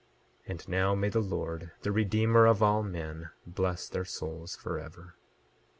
And 0.47 0.67
now 0.67 0.95
may 0.95 1.09
the 1.09 1.19
Lord, 1.21 1.73
the 1.83 1.91
Redeemer 1.91 2.47
of 2.47 2.63
all 2.63 2.81
men, 2.81 3.29
bless 3.45 3.87
their 3.87 4.03
souls 4.03 4.55
forever. 4.55 5.13